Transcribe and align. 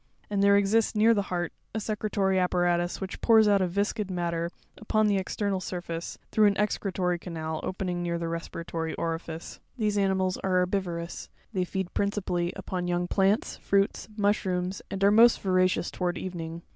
And 0.31 0.41
there 0.41 0.57
exists 0.57 0.95
near 0.95 1.13
the 1.13 1.21
heart 1.29 1.53
a 1.75 1.79
secretory 1.79 2.39
apparatus 2.39 2.99
which 2.99 3.21
pours 3.21 3.47
out 3.47 3.61
a 3.61 3.67
viscid 3.67 4.09
matter 4.09 4.49
upon 4.79 5.05
the 5.05 5.17
external 5.17 5.59
surface, 5.59 6.17
through 6.31 6.47
an 6.47 6.57
excretory 6.57 7.19
canal, 7.19 7.59
opening 7.61 8.01
near 8.01 8.17
the 8.17 8.27
respiratory 8.27 8.95
orifice. 8.95 9.59
13. 9.75 9.75
These 9.77 9.97
animals 9.99 10.37
are 10.37 10.61
herbivorous: 10.61 11.29
they 11.53 11.65
feed 11.65 11.93
principally 11.93 12.51
upon 12.55 12.87
young 12.87 13.07
plants, 13.07 13.57
fruits, 13.57 14.07
mushrooms, 14.17 14.81
and 14.89 15.03
are 15.03 15.11
most 15.11 15.39
voracious 15.39 15.91
towards 15.91 16.17
evening. 16.17 16.63